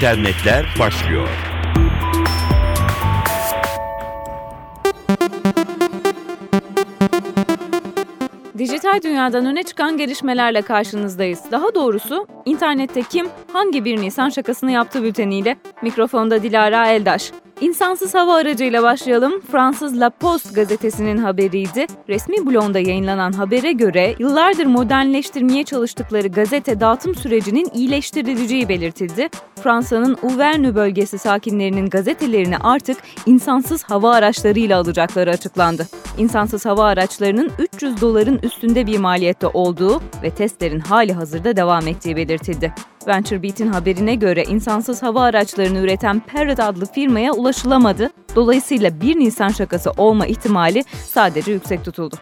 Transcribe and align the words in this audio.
İnternetler 0.00 0.66
başlıyor. 0.78 1.28
Dijital 8.58 9.02
dünyadan 9.02 9.46
öne 9.46 9.62
çıkan 9.62 9.96
gelişmelerle 9.96 10.62
karşınızdayız. 10.62 11.40
Daha 11.50 11.74
doğrusu 11.74 12.26
internette 12.44 13.02
kim 13.02 13.28
hangi 13.52 13.84
bir 13.84 14.00
Nisan 14.00 14.28
şakasını 14.28 14.72
yaptı 14.72 15.02
bülteniyle 15.02 15.56
mikrofonda 15.82 16.42
Dilara 16.42 16.86
Eldaş. 16.86 17.32
İnsansız 17.60 18.14
hava 18.14 18.34
aracıyla 18.34 18.82
başlayalım. 18.82 19.40
Fransız 19.52 20.00
La 20.00 20.10
Poste 20.10 20.50
gazetesinin 20.54 21.16
haberiydi. 21.16 21.86
Resmi 22.08 22.46
blogda 22.46 22.78
yayınlanan 22.78 23.32
habere 23.32 23.72
göre 23.72 24.14
yıllardır 24.18 24.66
modernleştirmeye 24.66 25.64
çalıştıkları 25.64 26.28
gazete 26.28 26.80
dağıtım 26.80 27.14
sürecinin 27.14 27.70
iyileştirileceği 27.74 28.68
belirtildi. 28.68 29.28
Fransa'nın 29.62 30.16
Auvergne 30.22 30.74
bölgesi 30.74 31.18
sakinlerinin 31.18 31.90
gazetelerini 31.90 32.58
artık 32.58 32.96
insansız 33.26 33.82
hava 33.82 34.14
araçlarıyla 34.14 34.80
alacakları 34.80 35.30
açıklandı. 35.30 35.86
İnsansız 36.18 36.66
hava 36.66 36.84
araçlarının 36.84 37.50
300 37.58 38.00
doların 38.00 38.38
üstünde 38.42 38.86
bir 38.86 38.98
maliyette 38.98 39.46
olduğu 39.46 40.02
ve 40.22 40.30
testlerin 40.30 40.80
hali 40.80 41.12
hazırda 41.12 41.56
devam 41.56 41.88
ettiği 41.88 42.16
belirtildi. 42.16 42.74
VentureBeat'in 43.06 43.72
haberine 43.72 44.14
göre 44.14 44.44
insansız 44.44 45.02
hava 45.02 45.22
araçlarını 45.22 45.78
üreten 45.78 46.20
Parrot 46.20 46.60
adlı 46.60 46.86
firmaya 46.86 47.32
ulaşılamadı. 47.32 48.10
Dolayısıyla 48.36 49.00
1 49.00 49.16
Nisan 49.16 49.48
şakası 49.48 49.90
olma 49.96 50.26
ihtimali 50.26 50.84
sadece 51.04 51.52
yüksek 51.52 51.84
tutuldu. 51.84 52.16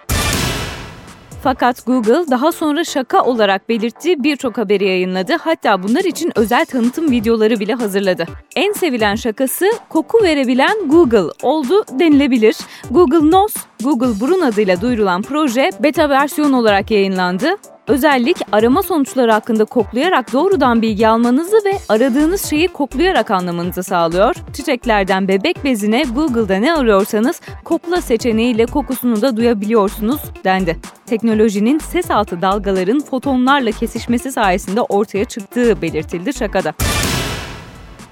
Fakat 1.43 1.87
Google 1.87 2.30
daha 2.30 2.52
sonra 2.52 2.84
şaka 2.84 3.24
olarak 3.24 3.68
belirttiği 3.68 4.23
birçok 4.23 4.59
haberi 4.59 4.84
yayınladı. 4.84 5.37
Hatta 5.41 5.82
bunlar 5.82 6.04
için 6.04 6.32
özel 6.35 6.66
tanıtım 6.66 7.10
videoları 7.10 7.60
bile 7.60 7.74
hazırladı. 7.74 8.26
En 8.57 8.73
sevilen 8.73 9.15
şakası 9.15 9.66
koku 9.88 10.23
verebilen 10.23 10.88
Google 10.88 11.32
oldu 11.43 11.85
denilebilir. 11.98 12.57
Google 12.91 13.30
Nose, 13.30 13.60
Google 13.84 14.21
Burun 14.21 14.40
adıyla 14.40 14.80
duyurulan 14.80 15.23
proje 15.23 15.71
beta 15.80 16.09
versiyon 16.09 16.52
olarak 16.52 16.90
yayınlandı. 16.90 17.48
Özellik 17.87 18.37
arama 18.52 18.82
sonuçları 18.82 19.32
hakkında 19.32 19.65
koklayarak 19.65 20.32
doğrudan 20.32 20.82
bilgi 20.82 21.09
almanızı 21.09 21.57
ve 21.57 21.73
aradığınız 21.88 22.45
şeyi 22.45 22.68
koklayarak 22.68 23.30
anlamanızı 23.30 23.82
sağlıyor. 23.82 24.37
Çiçeklerden 24.52 25.29
bebek 25.29 25.65
bezine 25.65 26.04
Google'da 26.15 26.57
ne 26.57 26.74
arıyorsanız 26.74 27.40
kokla 27.65 28.01
seçeneğiyle 28.01 28.66
kokusunu 28.66 29.23
da 29.23 29.37
duyabiliyorsunuz 29.37 30.20
dendi. 30.45 30.76
Teknolojinin 31.07 31.79
ses 31.79 32.10
altı 32.10 32.42
dalgaların 32.42 33.01
fotonlarla 33.01 33.70
kesişmesi 33.70 34.32
sayesinde 34.32 34.82
ortaya 34.82 35.24
çıktığı 35.24 35.82
belirtildi 35.82 36.35
şakada. 36.35 36.74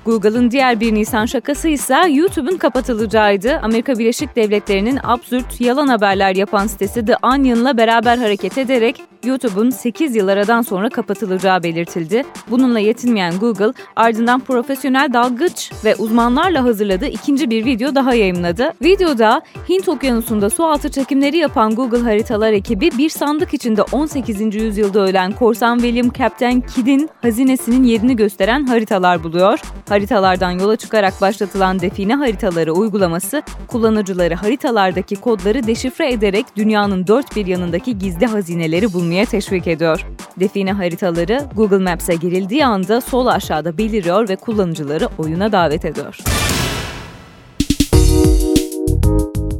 Google'ın 0.06 0.50
diğer 0.50 0.80
bir 0.80 0.94
Nisan 0.94 1.26
şakası 1.26 1.68
ise 1.68 1.96
YouTube'un 2.10 2.56
kapatılacağıydı. 2.56 3.58
Amerika 3.62 3.98
Birleşik 3.98 4.36
Devletleri'nin 4.36 4.98
absürt 5.02 5.60
yalan 5.60 5.88
haberler 5.88 6.36
yapan 6.36 6.66
sitesi 6.66 7.04
The 7.04 7.16
Onion'la 7.22 7.76
beraber 7.76 8.18
hareket 8.18 8.58
ederek 8.58 9.02
YouTube'un 9.24 9.70
8 9.70 10.16
yıl 10.16 10.28
aradan 10.28 10.62
sonra 10.62 10.88
kapatılacağı 10.88 11.62
belirtildi. 11.62 12.22
Bununla 12.50 12.78
yetinmeyen 12.78 13.38
Google 13.38 13.72
ardından 13.96 14.40
profesyonel 14.40 15.12
dalgıç 15.12 15.72
ve 15.84 15.94
uzmanlarla 15.96 16.64
hazırladığı 16.64 17.06
ikinci 17.06 17.50
bir 17.50 17.64
video 17.64 17.94
daha 17.94 18.14
yayınladı. 18.14 18.72
Videoda 18.82 19.42
Hint 19.68 19.88
Okyanusu'nda 19.88 20.50
sualtı 20.50 20.90
çekimleri 20.90 21.36
yapan 21.36 21.74
Google 21.74 22.00
haritalar 22.00 22.52
ekibi 22.52 22.90
bir 22.98 23.08
sandık 23.08 23.54
içinde 23.54 23.82
18. 23.82 24.54
yüzyılda 24.54 25.00
ölen 25.00 25.32
korsan 25.32 25.78
William 25.78 26.12
Captain 26.12 26.60
Kidd'in 26.60 27.10
hazinesinin 27.22 27.84
yerini 27.84 28.16
gösteren 28.16 28.66
haritalar 28.66 29.24
buluyor. 29.24 29.60
Haritalardan 29.96 30.50
yola 30.50 30.76
çıkarak 30.76 31.20
başlatılan 31.20 31.80
define 31.80 32.14
haritaları 32.14 32.72
uygulaması 32.72 33.42
kullanıcıları 33.66 34.34
haritalardaki 34.34 35.16
kodları 35.16 35.66
deşifre 35.66 36.12
ederek 36.12 36.46
dünyanın 36.56 37.06
dört 37.06 37.36
bir 37.36 37.46
yanındaki 37.46 37.98
gizli 37.98 38.26
hazineleri 38.26 38.92
bulmaya 38.92 39.24
teşvik 39.24 39.66
ediyor. 39.66 40.06
Define 40.40 40.72
haritaları 40.72 41.40
Google 41.54 41.78
Maps'e 41.78 42.14
girildiği 42.14 42.66
anda 42.66 43.00
sol 43.00 43.26
aşağıda 43.26 43.78
beliriyor 43.78 44.28
ve 44.28 44.36
kullanıcıları 44.36 45.08
oyuna 45.18 45.52
davet 45.52 45.84
ediyor. 45.84 46.18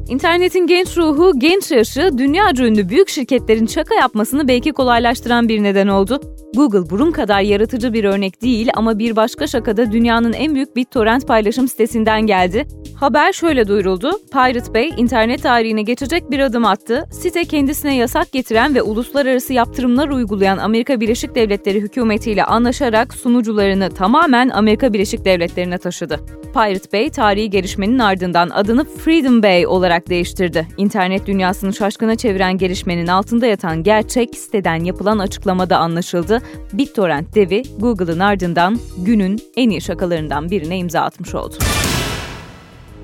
İnternetin 0.09 0.67
genç 0.67 0.97
ruhu, 0.97 1.39
genç 1.39 1.71
yaşı, 1.71 2.19
dünya 2.19 2.51
ünlü 2.59 2.89
büyük 2.89 3.09
şirketlerin 3.09 3.67
şaka 3.67 3.95
yapmasını 3.95 4.49
belki 4.49 4.73
kolaylaştıran 4.73 5.49
bir 5.49 5.63
neden 5.63 5.89
oldu. 5.89 6.21
Google 6.57 6.91
burun 6.91 7.13
kadar 7.13 7.41
yaratıcı 7.41 7.93
bir 7.93 8.05
örnek 8.05 8.43
değil 8.43 8.69
ama 8.75 8.99
bir 8.99 9.17
başka 9.17 9.47
şakada 9.47 9.93
dünyanın 9.93 10.33
en 10.33 10.55
büyük 10.55 10.77
BitTorrent 10.77 11.29
paylaşım 11.29 11.69
sitesinden 11.69 12.27
geldi. 12.27 12.67
Haber 12.97 13.33
şöyle 13.33 13.69
duyuruldu. 13.69 14.11
Pirate 14.33 14.75
Bay 14.75 14.91
internet 14.97 15.43
tarihine 15.43 15.83
geçecek 15.83 16.31
bir 16.31 16.39
adım 16.39 16.65
attı. 16.65 17.05
Site 17.11 17.45
kendisine 17.45 17.97
yasak 17.97 18.33
getiren 18.33 18.75
ve 18.75 18.83
uluslararası 18.83 19.53
yaptırımlar 19.53 20.09
uygulayan 20.09 20.59
Amerika 20.59 21.01
Birleşik 21.01 21.35
Devletleri 21.35 21.81
hükümetiyle 21.81 22.45
anlaşarak 22.45 23.15
sunucularını 23.15 23.91
tamamen 23.91 24.49
Amerika 24.49 24.93
Birleşik 24.93 25.25
Devletleri'ne 25.25 25.79
taşıdı. 25.79 26.21
Pirate 26.53 26.93
Bay 26.93 27.11
tarihi 27.11 27.51
gelişmenin 27.51 27.99
ardından 27.99 28.51
adını 28.51 28.85
Freedom 28.85 29.43
Bay 29.43 29.67
olarak 29.67 30.09
değiştirdi. 30.09 30.67
İnternet 30.77 31.27
dünyasını 31.27 31.75
şaşkına 31.75 32.17
çeviren 32.17 32.59
gelişmenin 32.59 33.07
altında 33.07 33.47
yatan 33.47 33.83
gerçek 33.83 34.35
siteden 34.37 34.85
yapılan 34.85 35.19
açıklamada 35.19 35.79
anlaşıldı. 35.79 36.43
BitTorrent 36.73 37.35
devi 37.35 37.63
Google'ın 37.79 38.21
ardından 38.21 38.79
günün 38.99 39.39
en 39.57 39.71
iyi 39.71 39.81
şakalarından 39.81 40.51
birine 40.51 40.79
imza 40.79 41.01
atmış 41.01 41.35
oldu. 41.35 41.55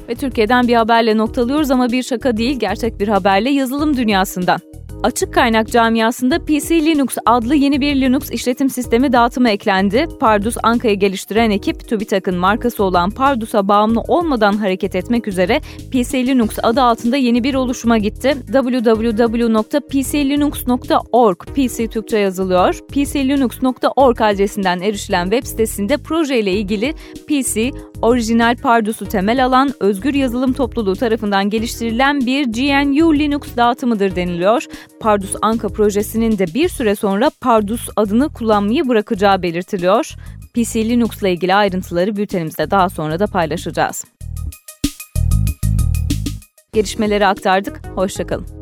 Ve 0.09 0.15
Türkiye'den 0.15 0.69
bir 0.69 0.75
haberle 0.75 1.17
noktalıyoruz 1.17 1.71
ama 1.71 1.89
bir 1.89 2.03
şaka 2.03 2.37
değil, 2.37 2.59
gerçek 2.59 3.01
bir 3.01 3.09
haberle 3.09 3.51
yazılım 3.51 3.97
dünyasından. 3.97 4.61
Açık 5.03 5.35
kaynak 5.35 5.69
camiasında 5.69 6.45
PC 6.45 6.85
Linux 6.85 7.17
adlı 7.27 7.55
yeni 7.55 7.81
bir 7.81 8.01
Linux 8.01 8.31
işletim 8.31 8.71
sistemi 8.71 9.13
dağıtımı 9.13 9.51
eklendi. 9.51 10.07
Pardus 10.21 10.57
Anka'yı 10.63 10.99
geliştiren 10.99 11.51
ekip 11.51 11.89
TÜBİTAK'ın 11.89 12.39
markası 12.39 12.85
olan 12.85 13.11
Pardus'a 13.11 13.69
bağımlı 13.69 14.01
olmadan 14.01 14.53
hareket 14.53 14.95
etmek 14.95 15.29
üzere 15.29 15.61
PC 15.93 16.27
Linux 16.27 16.59
adı 16.63 16.83
altında 16.83 17.17
yeni 17.17 17.45
bir 17.45 17.55
oluşuma 17.55 17.99
gitti. 17.99 18.37
www.pclinux.org 18.53 21.39
PC 21.39 21.89
Türkçe 21.89 22.19
yazılıyor. 22.19 22.79
pclinux.org 22.89 24.21
adresinden 24.21 24.81
erişilen 24.81 25.31
web 25.31 25.45
sitesinde 25.45 25.97
projeyle 25.97 26.53
ilgili 26.53 26.95
PC, 27.29 27.71
orijinal 28.03 28.57
Pardus'u 28.57 29.07
temel 29.07 29.45
alan 29.45 29.71
özgür 29.81 30.15
yazılım 30.15 30.53
topluluğu 30.53 30.97
tarafından 30.97 31.51
geliştirilen 31.51 32.27
bir 32.27 32.45
GNU 32.45 33.15
Linux 33.15 33.57
dağıtımıdır 33.57 34.17
deniliyor. 34.17 34.65
Pardus 35.01 35.35
Anka 35.43 35.69
projesinin 35.69 36.39
de 36.39 36.47
bir 36.55 36.69
süre 36.69 36.95
sonra 36.95 37.31
Pardus 37.41 37.89
adını 37.97 38.29
kullanmayı 38.29 38.89
bırakacağı 38.89 39.43
belirtiliyor. 39.43 40.15
PC 40.55 40.89
Linux 40.89 41.23
ile 41.23 41.33
ilgili 41.33 41.55
ayrıntıları 41.55 42.17
bültenimizde 42.17 42.71
daha 42.71 42.89
sonra 42.89 43.21
da 43.21 43.27
paylaşacağız. 43.27 44.05
Gelişmeleri 46.73 47.27
aktardık. 47.27 47.87
Hoşçakalın. 47.95 48.62